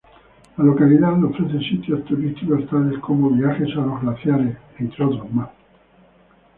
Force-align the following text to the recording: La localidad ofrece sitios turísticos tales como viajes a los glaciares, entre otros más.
La 0.57 0.63
localidad 0.63 1.23
ofrece 1.23 1.59
sitios 1.59 2.03
turísticos 2.05 2.67
tales 2.71 2.97
como 3.01 3.29
viajes 3.29 3.69
a 3.77 3.81
los 3.81 4.01
glaciares, 4.01 4.57
entre 4.79 5.05
otros 5.05 5.31
más. 5.31 5.49